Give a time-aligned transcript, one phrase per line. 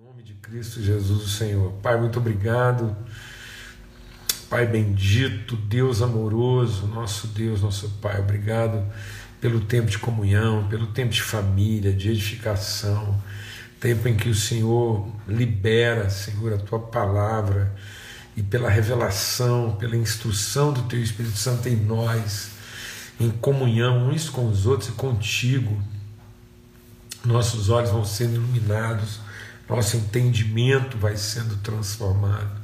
[0.00, 1.72] nome de Cristo Jesus, o Senhor.
[1.82, 2.96] Pai, muito obrigado.
[4.48, 8.86] Pai bendito, Deus amoroso, nosso Deus, nosso Pai, obrigado
[9.40, 13.20] pelo tempo de comunhão, pelo tempo de família, de edificação,
[13.80, 17.74] tempo em que o Senhor libera, Senhor, a tua palavra
[18.36, 22.52] e pela revelação, pela instrução do teu Espírito Santo em nós,
[23.18, 25.76] em comunhão uns com os outros e contigo.
[27.24, 29.26] Nossos olhos vão sendo iluminados
[29.68, 32.58] nosso entendimento vai sendo transformado.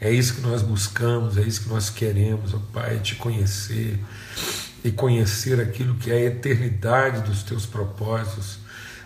[0.00, 3.98] É isso que nós buscamos, é isso que nós queremos, ó Pai, te conhecer
[4.84, 8.58] e conhecer aquilo que é a eternidade dos teus propósitos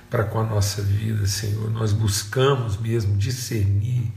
[0.09, 1.71] para com a nossa vida, Senhor.
[1.71, 4.11] Nós buscamos mesmo discernir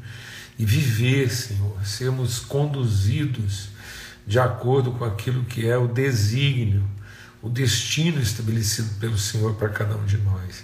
[0.58, 3.70] e viver, Senhor, sermos conduzidos
[4.26, 6.84] de acordo com aquilo que é o desígnio,
[7.42, 10.64] o destino estabelecido pelo Senhor para cada um de nós.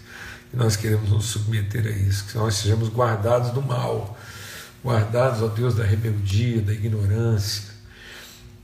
[0.53, 4.17] E nós queremos nos submeter a isso, que nós sejamos guardados do mal,
[4.83, 7.75] guardados, ó Deus, da rebeldia, da ignorância.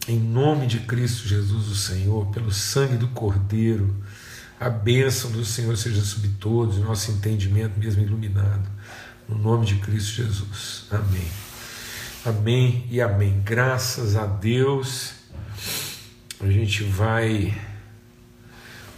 [0.07, 3.95] Em nome de Cristo Jesus, o Senhor, pelo sangue do Cordeiro,
[4.59, 8.69] a bênção do Senhor seja sobre todos, nosso entendimento mesmo iluminado.
[9.27, 10.85] No nome de Cristo Jesus.
[10.91, 11.27] Amém.
[12.23, 13.41] Amém e amém.
[13.43, 15.13] Graças a Deus,
[16.39, 17.59] a gente vai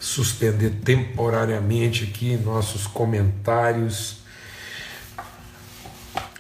[0.03, 4.17] suspender temporariamente aqui nossos comentários.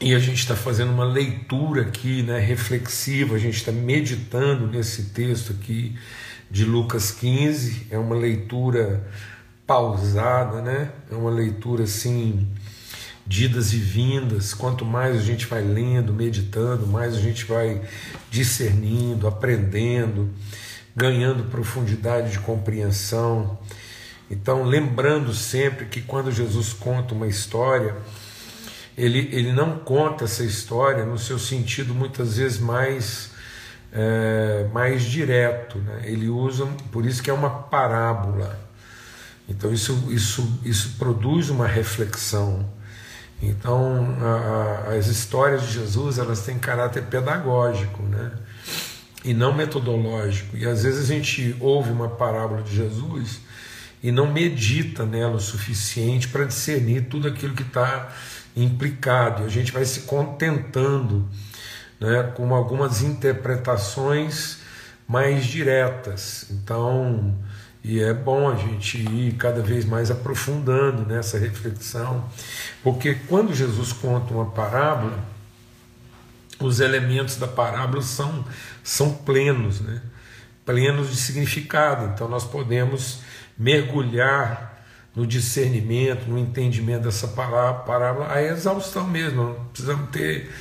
[0.01, 5.11] E a gente está fazendo uma leitura aqui, né, reflexiva, a gente está meditando nesse
[5.11, 5.97] texto aqui
[6.51, 9.09] de Lucas 15, é uma leitura
[9.65, 10.91] pausada, né?
[11.09, 12.45] É uma leitura assim
[13.25, 14.53] de idas e vindas.
[14.53, 17.81] Quanto mais a gente vai lendo, meditando, mais a gente vai
[18.29, 20.33] discernindo, aprendendo
[20.95, 23.57] ganhando profundidade de compreensão.
[24.29, 27.95] Então, lembrando sempre que quando Jesus conta uma história,
[28.97, 33.31] ele, ele não conta essa história no seu sentido muitas vezes mais,
[33.91, 35.79] é, mais direto.
[35.79, 36.03] Né?
[36.05, 38.59] Ele usa, por isso que é uma parábola.
[39.49, 42.65] Então, isso, isso, isso produz uma reflexão.
[43.41, 48.31] Então, a, a, as histórias de Jesus elas têm caráter pedagógico, né?
[49.23, 50.57] E não metodológico.
[50.57, 53.39] E às vezes a gente ouve uma parábola de Jesus
[54.01, 58.13] e não medita nela o suficiente para discernir tudo aquilo que está
[58.55, 59.43] implicado.
[59.43, 61.27] E a gente vai se contentando
[61.99, 64.59] né, com algumas interpretações
[65.07, 66.47] mais diretas.
[66.51, 67.33] Então,
[67.83, 72.23] e é bom a gente ir cada vez mais aprofundando nessa reflexão,
[72.81, 75.32] porque quando Jesus conta uma parábola,
[76.65, 78.45] os elementos da parábola são,
[78.83, 80.01] são plenos, né?
[80.65, 82.11] plenos de significado.
[82.13, 83.19] Então nós podemos
[83.57, 84.73] mergulhar
[85.15, 89.43] no discernimento, no entendimento dessa parábola, a exaustão mesmo.
[89.43, 90.51] Não precisamos ter,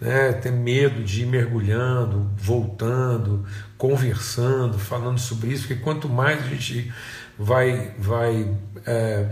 [0.00, 3.46] né, ter medo de ir mergulhando, voltando,
[3.78, 6.92] conversando, falando sobre isso, porque quanto mais a gente
[7.38, 8.54] vai, vai
[8.86, 9.30] é,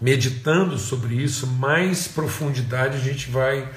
[0.00, 3.68] meditando sobre isso, mais profundidade a gente vai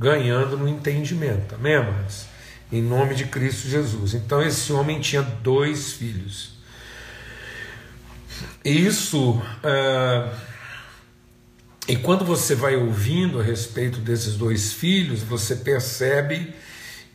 [0.00, 2.24] ganhando no entendimento, amém, amados?
[2.72, 4.14] Em nome de Cristo Jesus.
[4.14, 6.52] Então, esse homem tinha dois filhos.
[8.64, 9.42] Isso.
[9.62, 10.32] É...
[11.86, 16.54] E quando você vai ouvindo a respeito desses dois filhos, você percebe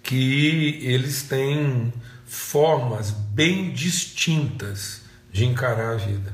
[0.03, 1.91] que eles têm
[2.23, 5.01] formas bem distintas
[5.31, 6.33] de encarar a vida.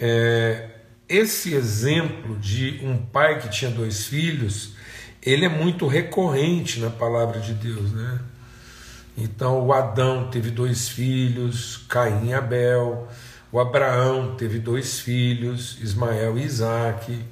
[0.00, 0.70] É,
[1.12, 4.74] esse exemplo de um pai que tinha dois filhos,
[5.22, 8.20] ele é muito recorrente na palavra de Deus, né?
[9.16, 13.08] Então, o Adão teve dois filhos, Caim e Abel.
[13.50, 17.22] O Abraão teve dois filhos, Ismael e Isaac.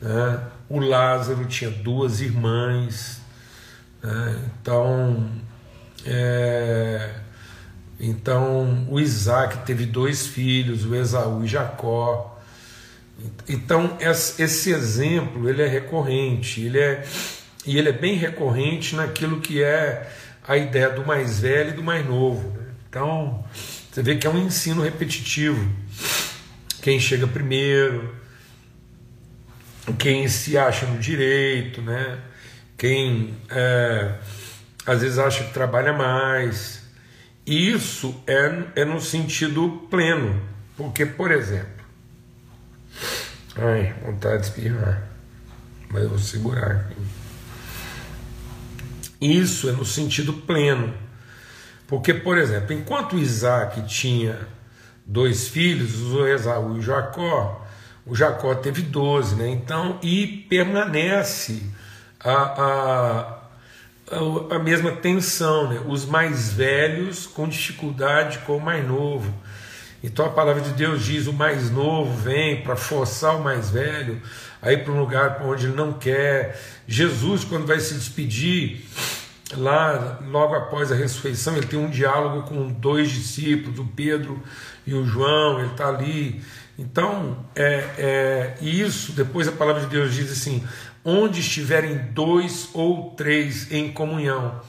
[0.00, 0.40] Né?
[0.68, 3.20] O Lázaro tinha duas irmãs.
[4.02, 4.48] Né?
[4.62, 5.30] Então,
[6.06, 7.16] é...
[8.00, 12.29] então, o Isaac teve dois filhos, o Esaú e Jacó.
[13.48, 17.04] Então esse exemplo ele é recorrente, ele é
[17.66, 20.10] e ele é bem recorrente naquilo que é
[20.46, 22.48] a ideia do mais velho e do mais novo.
[22.56, 22.66] Né?
[22.88, 23.44] Então
[23.90, 25.68] você vê que é um ensino repetitivo.
[26.80, 28.14] Quem chega primeiro,
[29.98, 32.18] quem se acha no direito, né?
[32.78, 34.14] Quem é,
[34.86, 36.82] às vezes acha que trabalha mais.
[37.44, 40.40] Isso é, é no sentido pleno,
[40.76, 41.79] porque por exemplo
[43.56, 45.02] Ai, vontade de espirrar.
[45.90, 46.96] Mas eu vou segurar aqui.
[49.20, 50.94] Isso é no sentido pleno.
[51.86, 54.38] Porque, por exemplo, enquanto Isaac tinha
[55.04, 57.66] dois filhos, o Esaú e Jacó,
[58.06, 59.48] o Jacó teve 12, né?
[59.48, 61.62] Então, e permanece
[62.18, 63.42] a,
[64.10, 65.82] a, a, mesma tensão, né?
[65.86, 69.34] Os mais velhos com dificuldade com o mais novo.
[70.02, 74.20] Então a palavra de Deus diz: o mais novo vem para forçar o mais velho
[74.62, 76.60] a ir para um lugar onde ele não quer.
[76.86, 78.86] Jesus, quando vai se despedir,
[79.56, 84.42] lá logo após a ressurreição, ele tem um diálogo com dois discípulos, o Pedro
[84.86, 86.42] e o João, ele está ali.
[86.78, 90.64] Então, é, é, isso, depois a palavra de Deus diz assim:
[91.04, 94.60] onde estiverem dois ou três em comunhão.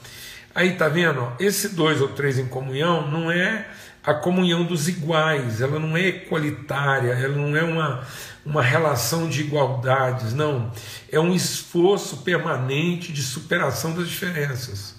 [0.54, 1.32] Aí tá vendo?
[1.40, 3.66] Esse dois ou três em comunhão não é
[4.04, 8.04] a comunhão dos iguais, ela não é equalitária, ela não é uma,
[8.44, 10.72] uma relação de igualdades, não.
[11.10, 14.96] É um esforço permanente de superação das diferenças.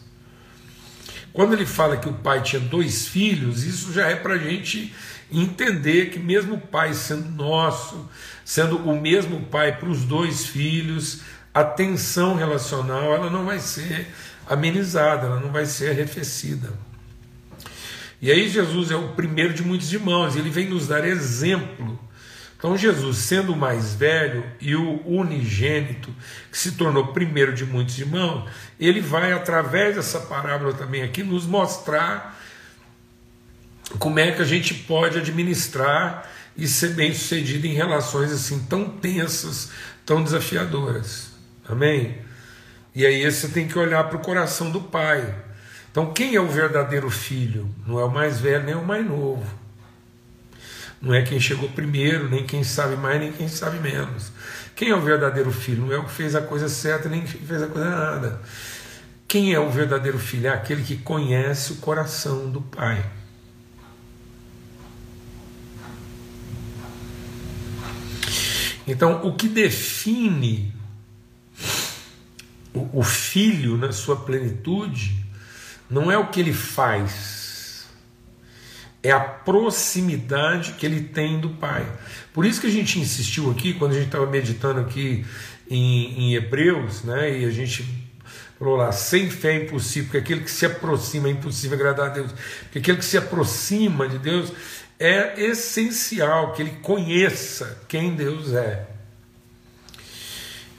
[1.34, 4.94] Quando ele fala que o pai tinha dois filhos, isso já é para a gente
[5.32, 8.10] entender que, mesmo o pai sendo nosso,
[8.46, 11.22] sendo o mesmo pai para os dois filhos,
[11.54, 14.08] a tensão relacional ela não vai ser
[14.48, 16.72] amenizada, ela não vai ser arrefecida.
[18.24, 22.00] E aí Jesus é o primeiro de muitos irmãos, ele vem nos dar exemplo.
[22.58, 26.10] Então Jesus, sendo o mais velho e o unigênito,
[26.50, 28.50] que se tornou primeiro de muitos irmãos,
[28.80, 32.42] ele vai através dessa parábola também aqui nos mostrar
[34.00, 38.88] como é que a gente pode administrar e ser bem sucedido em relações assim tão
[38.88, 39.70] tensas,
[40.06, 41.32] tão desafiadoras.
[41.68, 42.20] Amém?
[42.96, 45.36] E aí você tem que olhar para o coração do pai.
[45.94, 47.70] Então, quem é o verdadeiro filho?
[47.86, 49.46] Não é o mais velho nem o mais novo.
[51.00, 54.32] Não é quem chegou primeiro, nem quem sabe mais, nem quem sabe menos.
[54.76, 55.86] Quem é o verdadeiro filho?
[55.86, 58.42] Não é o que fez a coisa certa, nem quem fez a coisa errada.
[59.28, 60.48] Quem é o verdadeiro filho?
[60.48, 63.06] É aquele que conhece o coração do pai.
[68.88, 70.74] Então, o que define
[72.74, 75.24] o filho na sua plenitude
[75.94, 77.86] não é o que ele faz,
[79.04, 81.86] é a proximidade que ele tem do Pai.
[82.34, 85.24] Por isso que a gente insistiu aqui, quando a gente estava meditando aqui
[85.70, 87.86] em, em, Hebreus, né, e a gente
[88.58, 92.14] falou lá, sem fé é impossível, porque aquele que se aproxima é impossível agradar a
[92.14, 92.32] Deus,
[92.64, 94.52] porque aquele que se aproxima de Deus
[95.00, 98.93] é essencial que ele conheça quem Deus é.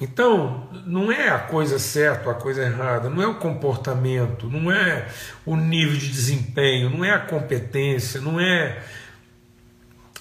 [0.05, 4.71] Então, não é a coisa certa ou a coisa errada, não é o comportamento, não
[4.71, 5.09] é
[5.47, 8.83] o nível de desempenho, não é a competência, não é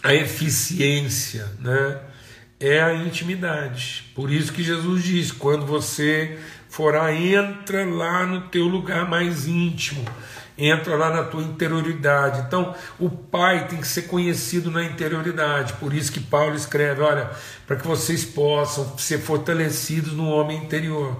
[0.01, 1.99] a eficiência, né?
[2.63, 4.05] é a intimidade.
[4.15, 6.39] Por isso que Jesus diz: quando você
[6.73, 10.03] for lá, entra lá no teu lugar mais íntimo
[10.57, 12.43] entra lá na tua interioridade.
[12.47, 15.73] Então, o Pai tem que ser conhecido na interioridade.
[15.73, 17.29] Por isso que Paulo escreve: olha,
[17.65, 21.17] para que vocês possam ser fortalecidos no homem interior.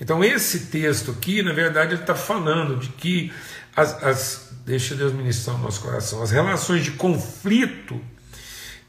[0.00, 3.32] Então, esse texto aqui, na verdade, ele está falando de que
[3.74, 8.00] as, as, deixa Deus ministrar o nosso coração, as relações de conflito,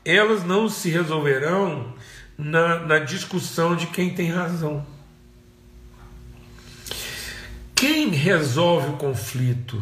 [0.05, 1.93] elas não se resolverão
[2.37, 4.85] na, na discussão de quem tem razão.
[7.79, 9.81] Quem resolve o conflito?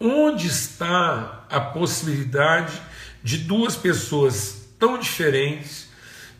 [0.00, 2.80] Onde está a possibilidade
[3.22, 5.90] de duas pessoas tão diferentes,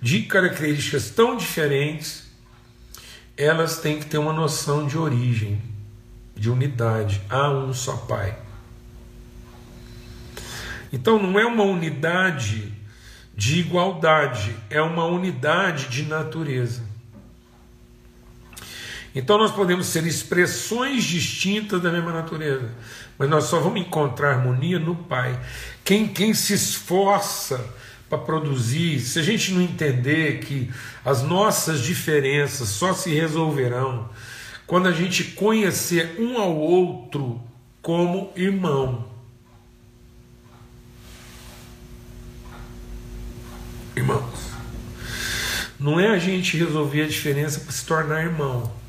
[0.00, 2.31] de características tão diferentes,
[3.36, 5.60] elas têm que ter uma noção de origem,
[6.34, 7.20] de unidade.
[7.29, 8.39] Há um só Pai.
[10.91, 12.72] Então não é uma unidade
[13.36, 16.92] de igualdade, é uma unidade de natureza.
[19.14, 22.70] Então nós podemos ser expressões distintas da mesma natureza,
[23.19, 25.38] mas nós só vamos encontrar harmonia no Pai.
[25.84, 27.62] Quem, quem se esforça
[28.08, 30.70] para produzir, se a gente não entender que
[31.04, 34.08] as nossas diferenças só se resolverão
[34.66, 37.40] quando a gente conhecer um ao outro
[37.82, 39.10] como irmão.
[43.94, 44.52] Irmãos,
[45.78, 48.81] não é a gente resolver a diferença para se tornar irmão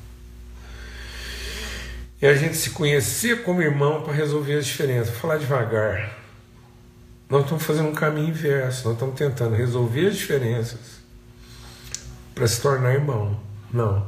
[2.26, 5.10] é a gente se conhecer como irmão para resolver as diferenças.
[5.10, 6.18] Vou falar devagar.
[7.30, 10.80] Nós estamos fazendo um caminho inverso, nós estamos tentando resolver as diferenças
[12.34, 13.38] para se tornar irmão.
[13.74, 14.08] Não.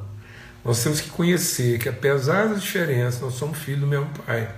[0.64, 4.50] Nós temos que conhecer que, apesar das diferenças, nós somos filhos do mesmo pai.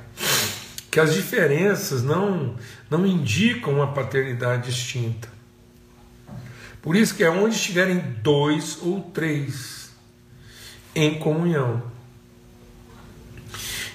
[0.92, 2.56] Que as diferenças não,
[2.92, 5.28] não indicam uma paternidade distinta.
[6.80, 9.90] Por isso que é onde estiverem dois ou três
[10.94, 11.97] em comunhão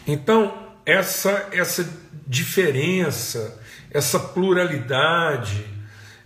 [0.06, 1.88] então, essa, essa
[2.26, 5.64] diferença, essa pluralidade,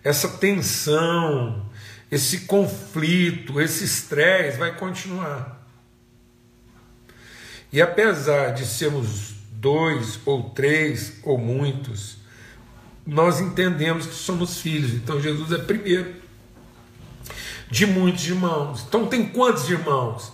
[0.03, 1.67] essa tensão,
[2.11, 5.57] esse conflito, esse estresse vai continuar.
[7.73, 12.17] E apesar de sermos dois ou três ou muitos,
[13.05, 14.93] nós entendemos que somos filhos.
[14.95, 16.15] Então Jesus é primeiro
[17.71, 18.85] de muitos irmãos.
[18.87, 20.33] Então tem quantos irmãos?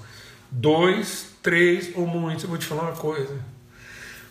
[0.50, 2.44] Dois, três ou muitos.
[2.44, 3.38] Eu vou te falar uma coisa.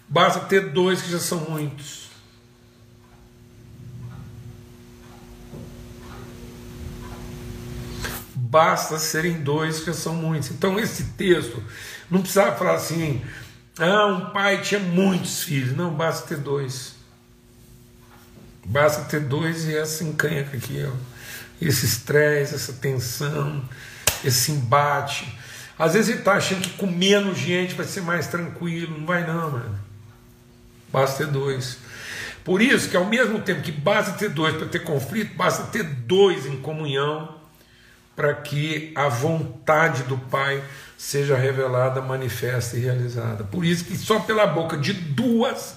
[0.08, 2.02] Basta ter dois que já são muitos.
[8.52, 10.52] basta serem dois, que são muitos.
[10.52, 11.64] Então, esse texto
[12.10, 13.22] não precisava falar assim,
[13.80, 15.76] ah, um pai tinha muitos filhos.
[15.76, 16.96] Não, basta ter dois.
[18.66, 20.92] Basta ter dois e essa encrenca aqui, ó.
[21.62, 23.64] esse estresse, essa tensão,
[24.24, 25.40] esse embate.
[25.82, 29.00] Às vezes ele está achando que com menos gente vai ser mais tranquilo.
[29.00, 29.80] Não vai, não, mano.
[30.94, 31.80] Basta ter dois.
[32.44, 35.82] Por isso que, ao mesmo tempo que basta ter dois para ter conflito, basta ter
[35.82, 37.36] dois em comunhão
[38.16, 40.64] para que a vontade do Pai
[40.96, 43.44] seja revelada, manifesta e realizada.
[43.44, 45.76] Por isso que só pela boca de duas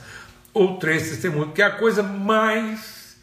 [0.52, 3.16] ou três testemunhas, que é a coisa mais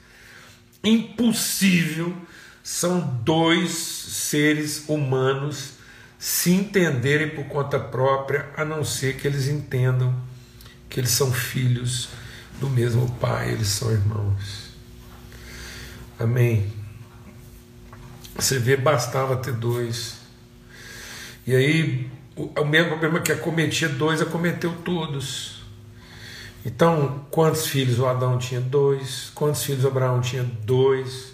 [0.83, 2.17] impossível
[2.63, 5.79] são dois seres humanos
[6.21, 10.15] se entenderem por conta própria, a não ser que eles entendam
[10.87, 12.09] que eles são filhos
[12.59, 14.69] do mesmo Pai, eles são irmãos.
[16.19, 16.71] Amém.
[18.35, 20.17] Você vê, bastava ter dois.
[21.47, 25.63] E aí, o, mesmo problema que acometia dois, acometeu todos.
[26.63, 28.61] Então, quantos filhos o Adão tinha?
[28.61, 29.31] Dois.
[29.33, 30.43] Quantos filhos Abraão tinha?
[30.43, 31.31] Dois.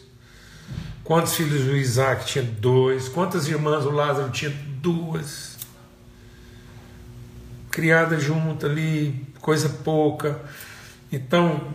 [1.03, 2.45] Quantos filhos o Isaac tinha?
[2.45, 3.09] Dois.
[3.09, 4.66] Quantas irmãs o Lázaro tinha?
[4.87, 5.57] Duas.
[7.69, 10.41] Criada junto ali, coisa pouca.
[11.11, 11.73] Então,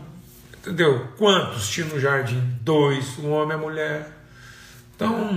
[0.59, 1.09] entendeu?
[1.19, 2.41] Quantos tinha no jardim?
[2.63, 3.19] Dois.
[3.19, 4.19] Um homem e a mulher.
[4.97, 5.31] Então,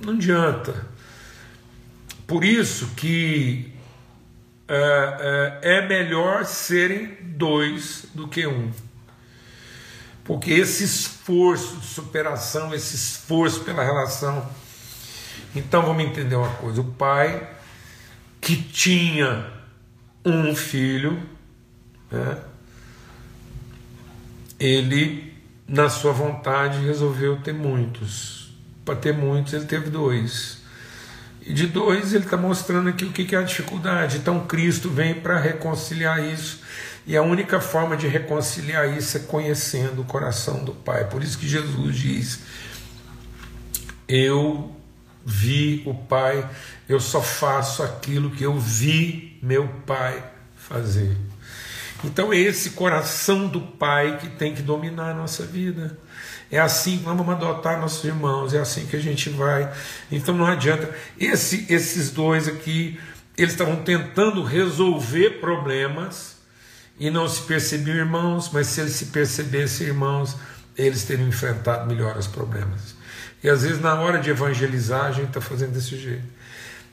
[0.00, 0.88] não adianta.
[2.26, 3.72] Por isso que
[4.66, 8.72] é, é, é melhor serem dois do que um.
[10.24, 14.67] Porque esse esforço de superação, esse esforço pela relação.
[15.54, 17.48] Então vamos entender uma coisa: o pai
[18.40, 19.46] que tinha
[20.24, 21.20] um filho,
[22.10, 22.38] né,
[24.58, 25.28] ele
[25.68, 28.50] na sua vontade, resolveu ter muitos.
[28.84, 30.58] Para ter muitos, ele teve dois.
[31.42, 34.16] E de dois, ele está mostrando aqui o que é a dificuldade.
[34.16, 36.60] Então, Cristo vem para reconciliar isso.
[37.06, 41.04] E a única forma de reconciliar isso é conhecendo o coração do Pai.
[41.04, 42.40] Por isso que Jesus diz:
[44.06, 44.74] Eu
[45.28, 46.48] vi o Pai,
[46.88, 50.24] eu só faço aquilo que eu vi meu Pai
[50.56, 51.14] fazer.
[52.02, 55.98] Então é esse coração do Pai que tem que dominar a nossa vida.
[56.50, 59.70] É assim que vamos adotar nossos irmãos, é assim que a gente vai.
[60.10, 60.94] Então não adianta.
[61.20, 62.98] Esse, esses dois aqui,
[63.36, 66.38] eles estavam tentando resolver problemas
[66.98, 70.36] e não se percebiam irmãos, mas se eles se percebessem irmãos,
[70.74, 72.97] eles teriam enfrentado melhor os problemas.
[73.42, 76.38] E às vezes, na hora de evangelizar, a gente está fazendo desse jeito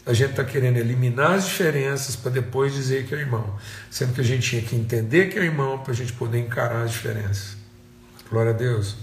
[0.06, 3.58] a gente está querendo eliminar as diferenças para depois dizer que é irmão,
[3.90, 6.84] sendo que a gente tinha que entender que é irmão para a gente poder encarar
[6.84, 7.58] as diferenças.
[8.30, 8.96] Glória a Deus.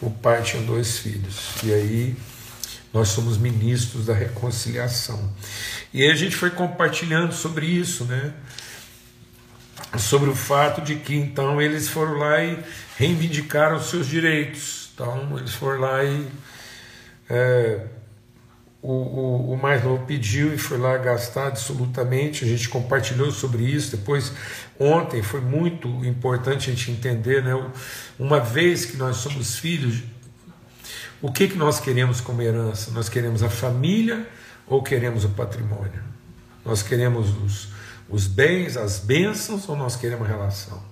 [0.00, 2.16] O pai tinha dois filhos, e aí
[2.92, 5.30] nós somos ministros da reconciliação.
[5.92, 8.32] E aí a gente foi compartilhando sobre isso, né?
[9.98, 12.58] Sobre o fato de que então eles foram lá e
[12.96, 14.88] reivindicaram seus direitos.
[14.94, 16.26] Então eles foram lá e.
[17.30, 17.86] É,
[18.82, 22.44] o, o, o, mais novo pediu e foi lá gastar absolutamente.
[22.44, 23.96] A gente compartilhou sobre isso.
[23.96, 24.32] Depois,
[24.78, 27.52] ontem, foi muito importante a gente entender, né?
[28.18, 30.02] Uma vez que nós somos filhos,
[31.22, 32.90] o que, que nós queremos como herança?
[32.90, 34.26] Nós queremos a família
[34.66, 36.02] ou queremos o patrimônio?
[36.64, 37.68] Nós queremos os,
[38.08, 40.89] os bens, as bênçãos ou nós queremos relação?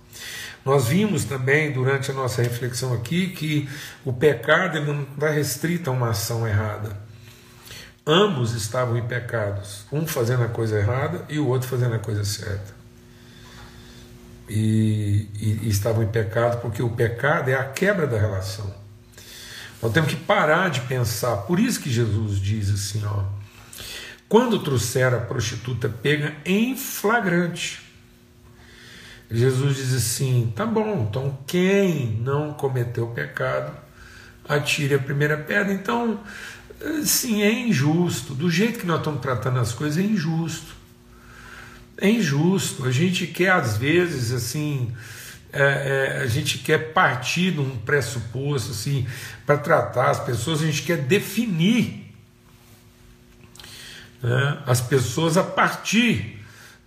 [0.64, 3.68] Nós vimos também durante a nossa reflexão aqui que
[4.04, 7.08] o pecado não está restrito a uma ação errada
[8.10, 12.24] Ambos estavam em pecados, um fazendo a coisa errada e o outro fazendo a coisa
[12.24, 12.74] certa.
[14.48, 18.74] E, e, e estavam em pecado porque o pecado é a quebra da relação.
[19.82, 21.36] Nós temos que parar de pensar.
[21.42, 23.24] Por isso que Jesus diz assim: ó,
[24.26, 27.87] quando trouxer a prostituta pega em flagrante.
[29.30, 33.72] Jesus diz assim: tá bom, então quem não cometeu pecado,
[34.48, 35.72] atire a primeira pedra.
[35.72, 36.20] Então,
[37.04, 38.34] Sim, é injusto.
[38.34, 40.74] Do jeito que nós estamos tratando as coisas, é injusto.
[41.96, 42.86] É injusto.
[42.86, 44.92] A gente quer, às vezes, assim,
[45.52, 49.06] é, é, a gente quer partir de um pressuposto assim
[49.44, 52.14] para tratar as pessoas, a gente quer definir
[54.22, 56.37] né, as pessoas a partir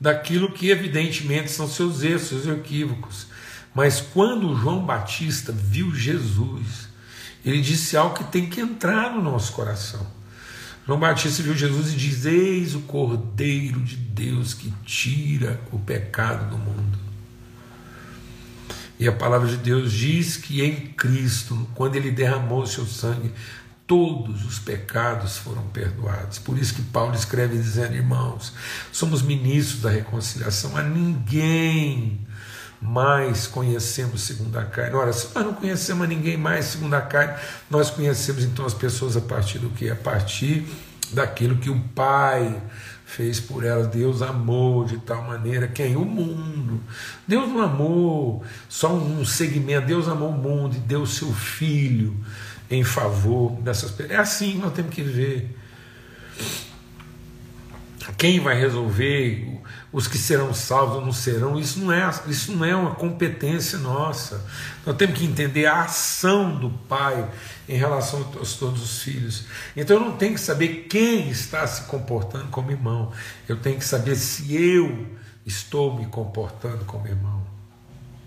[0.01, 3.27] daquilo que evidentemente são seus erros, seus equívocos.
[3.71, 6.89] Mas quando João Batista viu Jesus,
[7.45, 10.05] ele disse algo que tem que entrar no nosso coração.
[10.87, 16.49] João Batista viu Jesus e diz: Eis o Cordeiro de Deus que tira o pecado
[16.49, 16.97] do mundo.
[18.99, 23.31] E a palavra de Deus diz que em Cristo, quando ele derramou seu sangue,
[23.91, 26.39] todos os pecados foram perdoados.
[26.39, 28.53] Por isso que Paulo escreve dizendo, irmãos,
[28.89, 32.25] somos ministros da reconciliação, a ninguém
[32.81, 34.95] mais conhecemos segundo a carne.
[34.95, 37.33] Ora, se nós não conhecemos a ninguém mais segundo a carne,
[37.69, 39.89] nós conhecemos então as pessoas a partir do que?
[39.89, 40.65] A partir
[41.11, 42.63] daquilo que o Pai
[43.03, 43.87] fez por elas.
[43.87, 45.97] Deus amou de tal maneira quem?
[45.97, 46.79] O mundo.
[47.27, 52.15] Deus não amou só um segmento, Deus amou o mundo e deu seu filho
[52.71, 54.11] em favor dessas pessoas.
[54.11, 55.57] É assim que nós temos que ver.
[58.17, 59.61] Quem vai resolver
[59.91, 63.77] os que serão salvos ou não serão, isso não é, isso não é uma competência
[63.77, 64.43] nossa.
[64.85, 67.29] Nós temos que entender a ação do Pai
[67.67, 69.45] em relação a todos os filhos.
[69.75, 73.11] Então eu não tenho que saber quem está se comportando como irmão,
[73.47, 75.07] eu tenho que saber se eu
[75.45, 77.50] estou me comportando como irmão.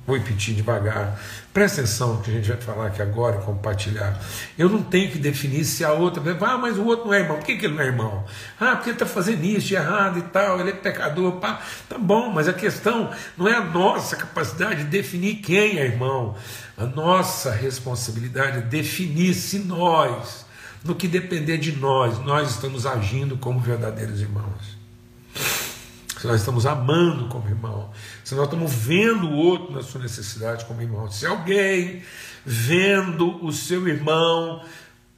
[0.06, 1.18] Vou repetir devagar.
[1.52, 4.20] Presta atenção no que a gente vai falar aqui agora e compartilhar.
[4.58, 6.22] Eu não tenho que definir se a outra.
[6.42, 7.38] Ah, mas o outro não é irmão.
[7.38, 8.24] Por que, que ele não é irmão?
[8.60, 11.32] Ah, porque ele está fazendo isso de errado e tal, ele é pecador.
[11.40, 11.62] Pá.
[11.88, 16.36] Tá bom, mas a questão não é a nossa capacidade de definir quem é irmão.
[16.76, 20.44] A nossa responsabilidade é definir se nós,
[20.84, 24.83] no que depender de nós, nós estamos agindo como verdadeiros irmãos.
[26.24, 27.90] Se nós estamos amando como irmão
[28.24, 31.10] se nós estamos vendo o outro na sua necessidade como irmão.
[31.10, 32.02] Se alguém
[32.46, 34.64] vendo o seu irmão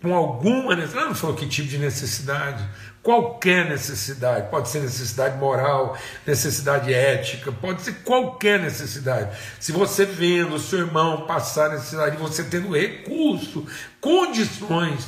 [0.02, 2.68] com alguma necessidade, não falou que tipo de necessidade,
[3.04, 9.38] qualquer necessidade, pode ser necessidade moral, necessidade ética, pode ser qualquer necessidade.
[9.60, 13.64] Se você vendo o seu irmão passar necessidade, você tendo recurso,
[14.00, 15.06] condições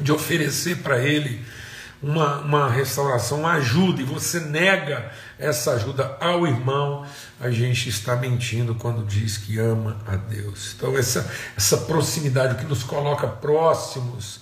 [0.00, 1.44] de oferecer para ele
[2.02, 7.04] uma, uma restauração, uma ajuda, e você nega essa ajuda ao irmão,
[7.40, 10.74] a gente está mentindo quando diz que ama a Deus.
[10.76, 14.40] Então, essa, essa proximidade, o que nos coloca próximos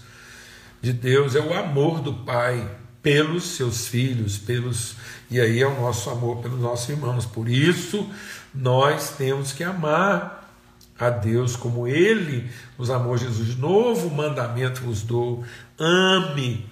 [0.82, 2.68] de Deus, é o amor do Pai
[3.02, 4.96] pelos seus filhos, pelos
[5.30, 7.24] e aí é o nosso amor pelos nossos irmãos.
[7.24, 8.08] Por isso,
[8.54, 10.50] nós temos que amar
[10.98, 13.16] a Deus como Ele nos amou.
[13.16, 15.44] Jesus, novo mandamento vos dou:
[15.78, 16.66] ame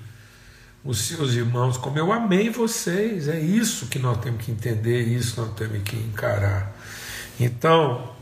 [0.84, 3.26] os seus irmãos, como eu amei vocês.
[3.28, 6.76] É isso que nós temos que entender, isso nós temos que encarar.
[7.40, 8.12] Então,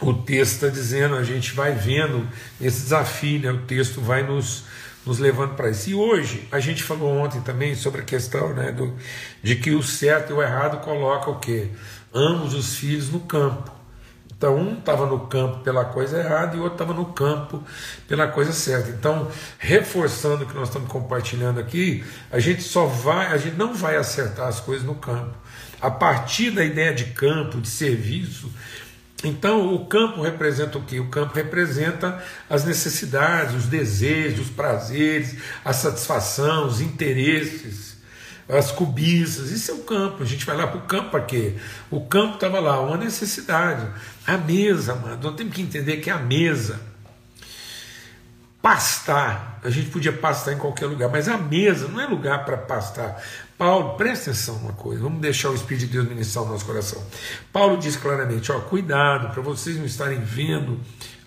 [0.00, 2.26] o texto está dizendo, a gente vai vendo
[2.60, 3.50] esse desafio, né?
[3.50, 4.64] o texto vai nos,
[5.04, 5.90] nos levando para isso.
[5.90, 8.94] E hoje, a gente falou ontem também sobre a questão né, do,
[9.42, 11.68] de que o certo e o errado coloca o quê?
[12.14, 13.79] Ambos os filhos no campo.
[14.40, 17.62] Então, um estava no campo pela coisa errada e o outro estava no campo
[18.08, 18.88] pela coisa certa.
[18.88, 23.74] Então, reforçando o que nós estamos compartilhando aqui, a gente só vai, a gente não
[23.74, 25.36] vai acertar as coisas no campo.
[25.78, 28.50] A partir da ideia de campo, de serviço,
[29.22, 30.98] então o campo representa o que?
[30.98, 37.99] O campo representa as necessidades, os desejos, os prazeres, a satisfação, os interesses
[38.52, 40.22] as cobiças, isso é o campo.
[40.22, 41.54] A gente vai lá para o campo para quê?
[41.90, 43.86] O campo estava lá, uma necessidade.
[44.26, 46.80] A mesa, mano, nós temos que entender que a mesa,
[48.60, 52.56] pastar, a gente podia pastar em qualquer lugar, mas a mesa não é lugar para
[52.56, 53.22] pastar.
[53.56, 57.02] Paulo, presta atenção uma coisa, vamos deixar o Espírito de Deus ministrar o nosso coração.
[57.52, 60.80] Paulo diz claramente: ó, cuidado para vocês não estarem vendo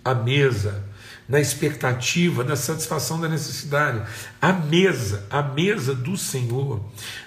[0.04, 0.84] a mesa
[1.28, 4.02] na expectativa da satisfação da necessidade.
[4.42, 6.84] A mesa, a mesa do Senhor,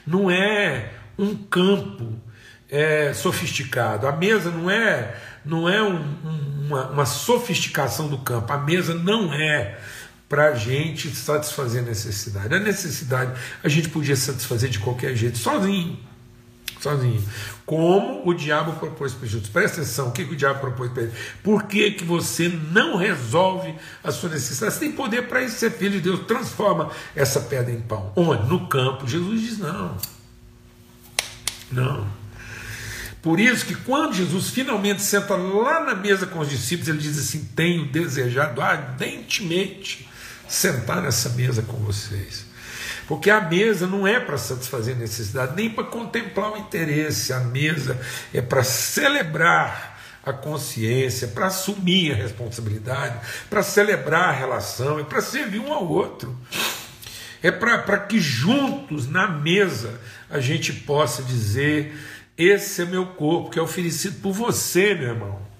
[0.06, 2.12] não é um campo
[2.70, 4.06] é, sofisticado.
[4.06, 8.52] A mesa não é, não é um, uma, uma sofisticação do campo.
[8.52, 9.78] A mesa não é
[10.28, 12.54] para a gente satisfazer a necessidade.
[12.54, 13.32] A necessidade
[13.62, 15.98] a gente podia satisfazer de qualquer jeito, sozinho
[16.80, 17.22] sozinho.
[17.64, 19.48] Como o diabo propôs para Jesus.
[19.48, 21.12] Presta atenção, o que, que o diabo propôs para ele?
[21.42, 24.74] Por que, que você não resolve a sua necessidade?
[24.74, 26.20] Você tem poder para isso, ser filho de Deus.
[26.26, 28.12] Transforma essa pedra em pão.
[28.14, 28.48] Onde?
[28.48, 29.06] No campo.
[29.06, 29.96] Jesus diz: não.
[31.72, 32.06] Não.
[33.20, 37.18] Por isso que quando Jesus finalmente senta lá na mesa com os discípulos, ele diz
[37.18, 40.08] assim: Tenho desejado ardentemente
[40.48, 42.45] sentar nessa mesa com vocês.
[43.06, 47.32] Porque a mesa não é para satisfazer necessidade, nem para contemplar o interesse.
[47.32, 47.98] A mesa
[48.34, 55.20] é para celebrar a consciência, para assumir a responsabilidade, para celebrar a relação, é para
[55.20, 56.36] servir um ao outro.
[57.40, 61.96] É para que juntos, na mesa, a gente possa dizer:
[62.36, 65.55] esse é meu corpo, que é oferecido por você, meu irmão.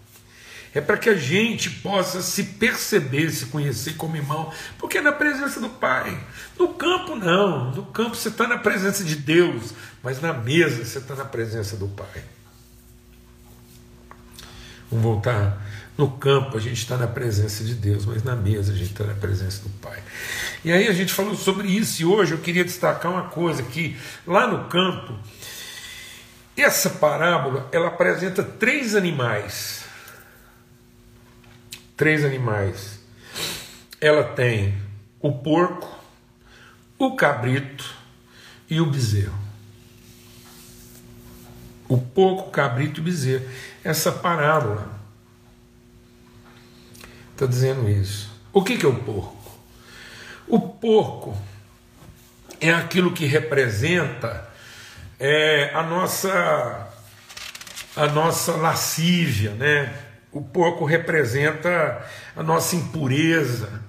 [0.77, 5.11] É para que a gente possa se perceber, se conhecer como irmão, porque é na
[5.11, 6.23] presença do Pai.
[6.59, 7.71] No campo, não.
[7.71, 11.79] No campo você está na presença de Deus, mas na mesa você está na presença
[11.79, 12.23] do Pai.
[14.91, 15.67] Vamos voltar.
[15.97, 19.05] No campo a gente está na presença de Deus, mas na mesa a gente está
[19.05, 20.03] na presença do Pai.
[20.63, 23.97] E aí a gente falou sobre isso, e hoje eu queria destacar uma coisa: que
[24.27, 25.15] lá no campo,
[26.55, 29.86] essa parábola ela apresenta três animais
[31.97, 33.01] três animais.
[34.01, 34.75] Ela tem
[35.21, 35.99] o porco,
[36.99, 37.95] o cabrito
[38.69, 39.39] e o bezerro.
[41.89, 43.49] O porco, o cabrito e o bezerro.
[43.83, 44.91] Essa parábola
[47.33, 48.31] está dizendo isso.
[48.53, 49.37] O que, que é o porco?
[50.49, 51.37] O porco
[52.61, 54.49] é aquilo que representa
[55.19, 56.93] é, a nossa
[57.97, 60.06] a nossa lascívia, né?
[60.37, 62.05] O porco representa
[62.37, 63.81] a nossa impureza,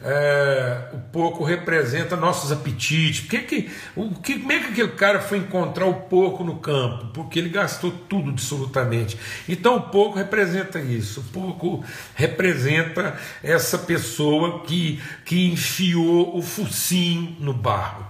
[0.00, 3.20] é, o porco representa nossos apetites.
[3.20, 6.56] Por que que, o, que, como é que aquele cara foi encontrar o porco no
[6.56, 7.08] campo?
[7.12, 9.18] Porque ele gastou tudo absolutamente.
[9.46, 11.20] Então o porco representa isso.
[11.20, 18.06] O porco representa essa pessoa que, que enfiou o focinho no barro.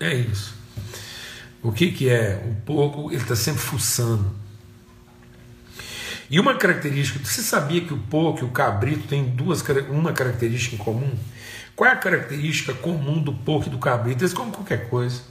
[0.00, 0.54] É isso.
[1.60, 2.40] O que, que é?
[2.48, 4.47] O porco ele está sempre fuçando.
[6.30, 10.76] E uma característica, você sabia que o porco e o cabrito têm duas, uma característica
[10.76, 11.16] em comum?
[11.74, 14.22] Qual é a característica comum do porco e do cabrito?
[14.22, 15.22] Eles comem qualquer coisa.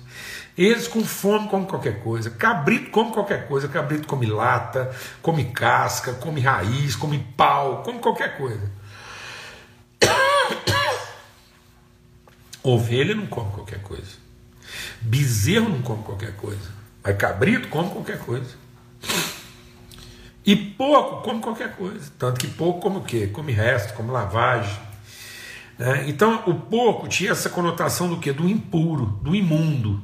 [0.57, 2.31] Eles com fome comem qualquer coisa.
[2.31, 3.67] Cabrito come qualquer coisa.
[3.67, 8.71] Cabrito come lata, come casca, come raiz, come pau, come qualquer coisa.
[12.63, 14.17] Ovelha não come qualquer coisa.
[14.99, 16.75] Bezerro não come qualquer coisa.
[17.03, 18.55] Mas cabrito come qualquer coisa.
[20.47, 22.09] E pouco come qualquer coisa.
[22.17, 23.27] Tanto que pouco come o quê?
[23.27, 24.79] Come resto, come lavagem.
[25.77, 26.05] Né?
[26.07, 28.31] Então o porco tinha essa conotação do que?
[28.31, 30.01] Do impuro, do imundo.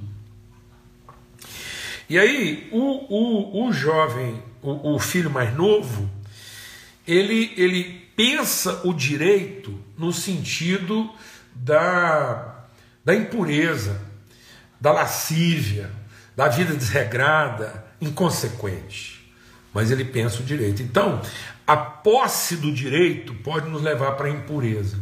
[2.09, 6.09] E aí o, o, o jovem, o, o filho mais novo,
[7.07, 11.09] ele, ele pensa o direito no sentido
[11.55, 12.65] da,
[13.03, 14.01] da impureza,
[14.77, 15.89] da lascívia,
[16.35, 19.12] da vida desregrada, inconsequente
[19.73, 20.81] mas ele pensa o direito.
[20.81, 21.21] Então,
[21.65, 24.97] a posse do direito pode nos levar para a impureza.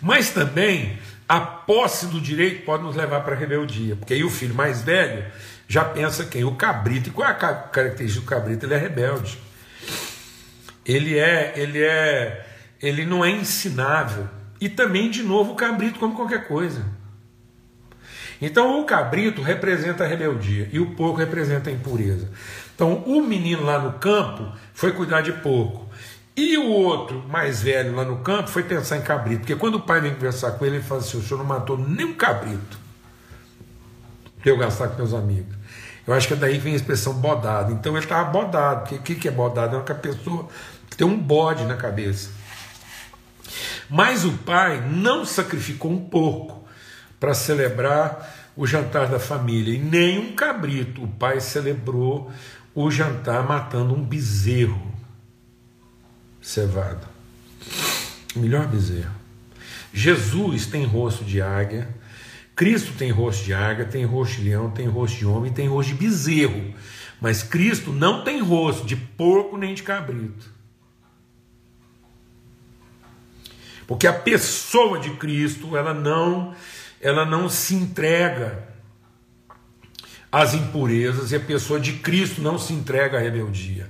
[0.00, 4.30] Mas também a posse do direito pode nos levar para a rebeldia, porque aí o
[4.30, 5.24] filho mais velho
[5.66, 6.44] já pensa quem?
[6.44, 7.08] O cabrito.
[7.08, 8.66] E qual é a característica do cabrito?
[8.66, 9.38] Ele é rebelde.
[10.84, 12.46] Ele é, ele é,
[12.82, 14.28] ele não é ensinável.
[14.60, 16.84] E também, de novo, o cabrito como qualquer coisa.
[18.44, 22.28] Então o cabrito representa a rebeldia e o porco representa a impureza.
[22.74, 25.88] Então o menino lá no campo foi cuidar de porco.
[26.36, 29.40] E o outro, mais velho lá no campo, foi pensar em cabrito.
[29.40, 31.78] Porque quando o pai vem conversar com ele, ele fala assim: o senhor não matou
[31.78, 32.76] nem um cabrito
[34.40, 35.54] para eu gastar com meus amigos.
[36.06, 37.72] Eu acho que é daí vem a expressão bodado.
[37.72, 38.94] Então ele estava bodado.
[38.94, 39.76] O que, que é bodado?
[39.76, 40.48] É uma pessoa
[40.90, 42.30] que tem um bode na cabeça.
[43.88, 46.64] Mas o pai não sacrificou um porco
[47.18, 49.74] para celebrar o jantar da família.
[49.74, 51.02] E nem um cabrito.
[51.02, 52.30] O pai celebrou
[52.74, 54.92] o jantar matando um bezerro
[56.40, 57.06] cevado.
[58.34, 59.14] O melhor bezerro.
[59.92, 61.88] Jesus tem rosto de águia,
[62.56, 65.90] Cristo tem rosto de águia, tem rosto de leão, tem rosto de homem, tem rosto
[65.90, 66.74] de bezerro.
[67.20, 70.52] Mas Cristo não tem rosto de porco nem de cabrito.
[73.86, 76.54] Porque a pessoa de Cristo, ela não
[77.00, 78.74] ela não se entrega
[80.34, 83.88] às impurezas e a pessoa de Cristo não se entrega à rebeldia.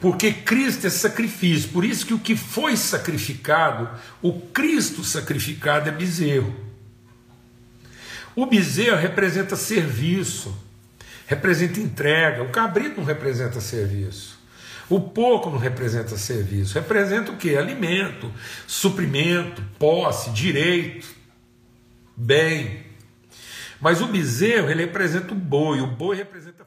[0.00, 3.86] Porque Cristo é sacrifício, por isso que o que foi sacrificado,
[4.22, 6.54] o Cristo sacrificado é bezerro.
[8.34, 10.56] O bezerro representa serviço,
[11.26, 12.42] representa entrega.
[12.42, 14.40] O cabrito não representa serviço.
[14.88, 17.54] O porco não representa serviço, representa o que?
[17.54, 18.32] Alimento,
[18.66, 21.19] suprimento, posse, direito
[22.20, 22.86] bem.
[23.80, 26.64] Mas o bezerro, ele representa o boi, o boi representa